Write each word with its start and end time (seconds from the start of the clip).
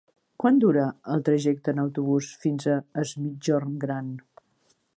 Quant 0.43 0.55
dura 0.61 0.85
el 1.15 1.21
trajecte 1.27 1.75
en 1.75 1.81
autobús 1.83 2.29
fins 2.45 2.67
a 2.77 2.81
Es 3.03 3.13
Migjorn 3.27 3.77
Gran? 3.85 4.09